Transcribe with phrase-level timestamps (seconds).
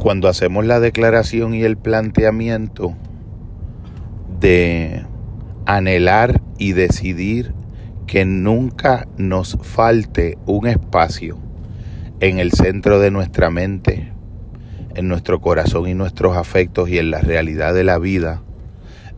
[0.00, 2.96] cuando hacemos la declaración y el planteamiento
[4.40, 5.04] de
[5.66, 7.52] anhelar y decidir
[8.06, 11.38] que nunca nos falte un espacio
[12.20, 14.12] en el centro de nuestra mente,
[14.94, 18.42] en nuestro corazón y nuestros afectos y en la realidad de la vida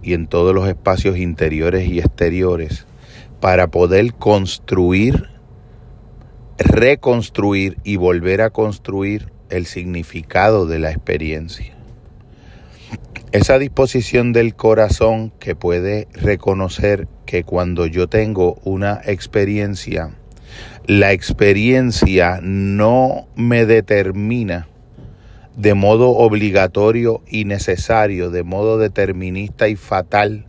[0.02, 2.86] y en todos los espacios interiores y exteriores
[3.40, 5.28] para poder construir,
[6.58, 11.74] reconstruir y volver a construir el significado de la experiencia.
[13.30, 20.10] Esa disposición del corazón que puede reconocer que cuando yo tengo una experiencia,
[20.86, 24.68] la experiencia no me determina
[25.56, 30.46] de modo obligatorio y necesario, de modo determinista y fatal,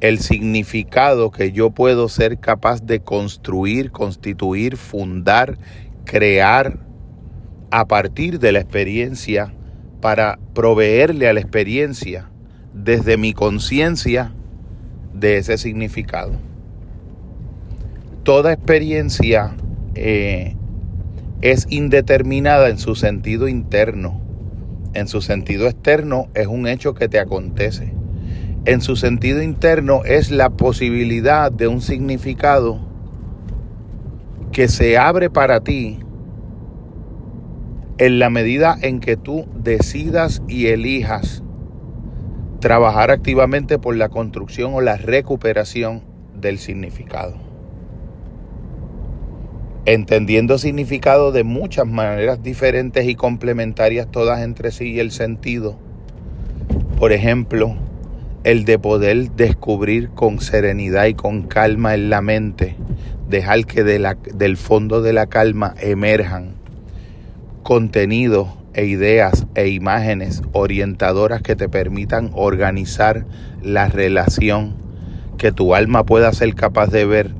[0.00, 5.58] el significado que yo puedo ser capaz de construir, constituir, fundar,
[6.04, 6.80] crear,
[7.72, 9.54] a partir de la experiencia
[10.02, 12.28] para proveerle a la experiencia
[12.74, 14.34] desde mi conciencia
[15.14, 16.32] de ese significado.
[18.24, 19.56] Toda experiencia
[19.94, 20.54] eh,
[21.40, 24.20] es indeterminada en su sentido interno.
[24.92, 27.94] En su sentido externo es un hecho que te acontece.
[28.66, 32.80] En su sentido interno es la posibilidad de un significado
[34.52, 36.00] que se abre para ti
[37.98, 41.42] en la medida en que tú decidas y elijas
[42.60, 46.02] trabajar activamente por la construcción o la recuperación
[46.34, 47.34] del significado.
[49.84, 55.76] Entendiendo significado de muchas maneras diferentes y complementarias todas entre sí y el sentido.
[57.00, 57.74] Por ejemplo,
[58.44, 62.76] el de poder descubrir con serenidad y con calma en la mente,
[63.28, 66.61] dejar que de la, del fondo de la calma emerjan
[67.62, 73.24] contenidos e ideas e imágenes orientadoras que te permitan organizar
[73.62, 74.74] la relación
[75.38, 77.30] que tu alma pueda ser capaz de ver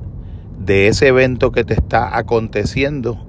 [0.58, 3.26] de ese evento que te está aconteciendo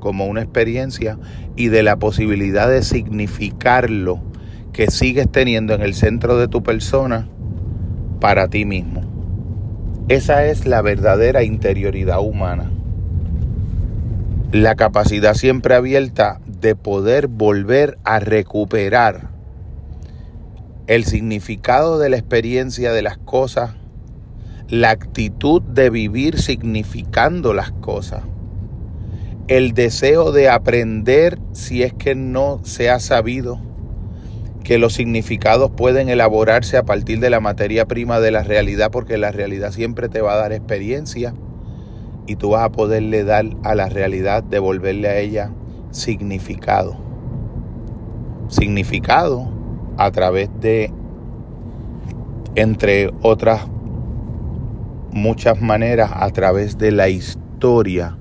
[0.00, 1.18] como una experiencia
[1.54, 4.20] y de la posibilidad de significarlo
[4.72, 7.28] que sigues teniendo en el centro de tu persona
[8.20, 9.02] para ti mismo.
[10.08, 12.70] Esa es la verdadera interioridad humana
[14.52, 19.30] la capacidad siempre abierta de poder volver a recuperar
[20.86, 23.76] el significado de la experiencia de las cosas,
[24.68, 28.24] la actitud de vivir significando las cosas,
[29.48, 33.58] el deseo de aprender si es que no se ha sabido
[34.64, 39.16] que los significados pueden elaborarse a partir de la materia prima de la realidad, porque
[39.16, 41.32] la realidad siempre te va a dar experiencia
[42.26, 45.50] y tú vas a poderle dar a la realidad, devolverle a ella
[45.90, 46.96] significado.
[48.48, 49.48] Significado
[49.96, 50.92] a través de,
[52.54, 53.66] entre otras
[55.10, 58.16] muchas maneras, a través de la historia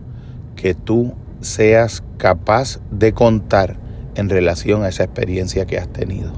[0.56, 3.78] que tú seas capaz de contar
[4.16, 6.34] en relación a esa experiencia que has tenido.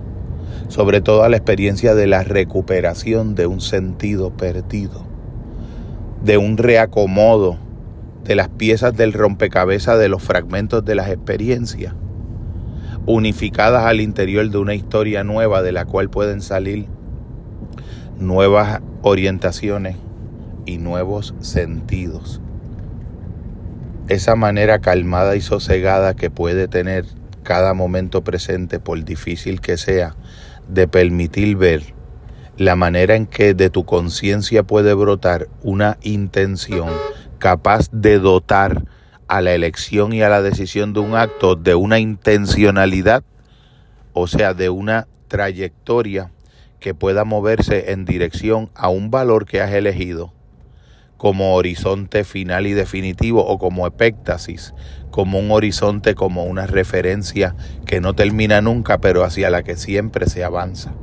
[0.68, 5.12] Sobre todo a la experiencia de la recuperación de un sentido perdido
[6.23, 7.57] de un reacomodo
[8.23, 11.94] de las piezas del rompecabezas de los fragmentos de las experiencias,
[13.06, 16.88] unificadas al interior de una historia nueva de la cual pueden salir
[18.19, 19.97] nuevas orientaciones
[20.66, 22.40] y nuevos sentidos.
[24.07, 27.05] Esa manera calmada y sosegada que puede tener
[27.44, 30.16] cada momento presente, por difícil que sea,
[30.69, 31.94] de permitir ver
[32.58, 36.90] la manera en que de tu conciencia puede brotar una intención
[37.40, 38.86] capaz de dotar
[39.28, 43.24] a la elección y a la decisión de un acto de una intencionalidad,
[44.14, 46.31] o sea, de una trayectoria
[46.80, 50.34] que pueda moverse en dirección a un valor que has elegido
[51.18, 54.74] como horizonte final y definitivo o como epéctasis,
[55.09, 60.28] como un horizonte, como una referencia que no termina nunca, pero hacia la que siempre
[60.28, 60.94] se avanza.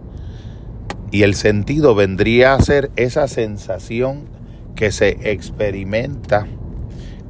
[1.10, 4.26] Y el sentido vendría a ser esa sensación
[4.76, 6.46] que se experimenta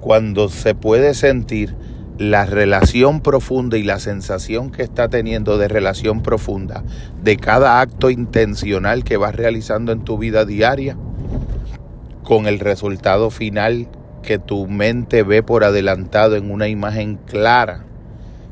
[0.01, 1.75] cuando se puede sentir
[2.19, 6.85] la relación profunda y la sensación que está teniendo de relación profunda
[7.23, 10.99] de cada acto intencional que vas realizando en tu vida diaria
[12.23, 13.89] con el resultado final
[14.23, 17.87] que tu mente ve por adelantado en una imagen clara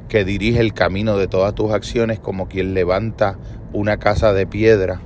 [0.09, 3.37] que dirige el camino de todas tus acciones como quien levanta
[3.75, 5.03] una casa de piedra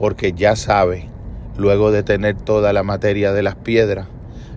[0.00, 1.04] porque ya sabe,
[1.58, 4.08] luego de tener toda la materia de las piedras,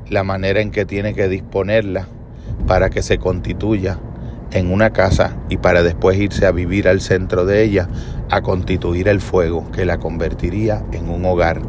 [0.10, 2.08] la manera en que tiene que disponerla
[2.66, 4.00] para que se constituya
[4.52, 7.90] en una casa y para después irse a vivir al centro de ella,
[8.30, 11.62] a constituir el fuego que la convertiría en un hogar.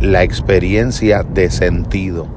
[0.00, 2.28] La experiencia de sentido,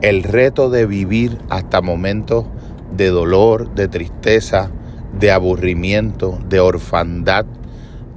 [0.00, 2.46] el reto de vivir hasta momentos
[2.90, 4.70] de dolor, de tristeza,
[5.16, 7.46] de aburrimiento, de orfandad,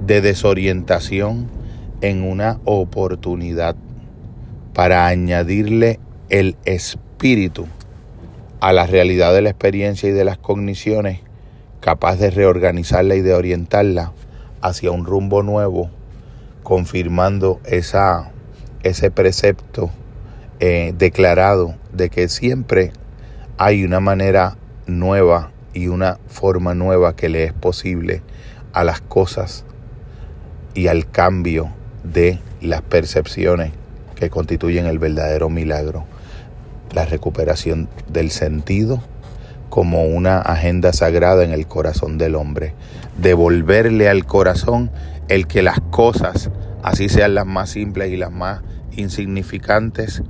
[0.04, 1.57] de desorientación,
[2.00, 3.76] en una oportunidad
[4.74, 5.98] para añadirle
[6.28, 7.66] el espíritu
[8.60, 11.20] a la realidad de la experiencia y de las cogniciones,
[11.80, 14.12] capaz de reorganizarla y de orientarla
[14.60, 15.90] hacia un rumbo nuevo,
[16.62, 18.30] confirmando esa,
[18.82, 19.90] ese precepto
[20.60, 22.92] eh, declarado de que siempre
[23.58, 24.56] hay una manera
[24.86, 28.22] nueva y una forma nueva que le es posible
[28.72, 29.64] a las cosas
[30.74, 31.70] y al cambio
[32.12, 33.72] de las percepciones
[34.14, 36.04] que constituyen el verdadero milagro
[36.92, 39.02] la recuperación del sentido
[39.68, 42.74] como una agenda sagrada en el corazón del hombre,
[43.18, 44.90] devolverle al corazón
[45.28, 46.50] el que las cosas,
[46.82, 48.62] así sean las más simples y las más
[48.96, 50.22] insignificantes,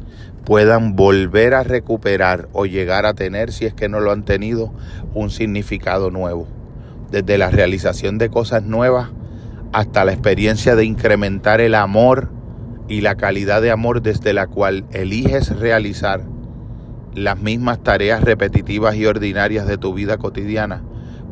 [0.44, 4.72] puedan volver a recuperar o llegar a tener, si es que no lo han tenido,
[5.14, 6.48] un significado nuevo.
[7.10, 9.10] Desde la realización de cosas nuevas
[9.72, 12.30] hasta la experiencia de incrementar el amor
[12.88, 16.22] y la calidad de amor desde la cual eliges realizar
[17.14, 20.82] las mismas tareas repetitivas y ordinarias de tu vida cotidiana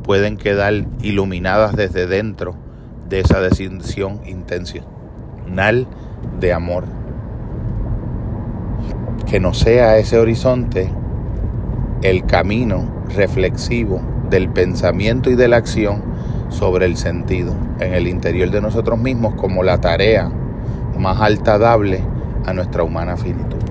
[0.03, 2.56] pueden quedar iluminadas desde dentro
[3.09, 5.87] de esa decisión intencional
[6.38, 6.85] de amor.
[9.27, 10.91] Que no sea ese horizonte
[12.03, 14.00] el camino reflexivo
[14.31, 16.16] del pensamiento y de la acción
[16.58, 20.31] sobre el sentido en el interior de nosotros mismos como la tarea
[20.99, 22.00] más alta dable
[22.47, 23.66] a nuestra humana finitud.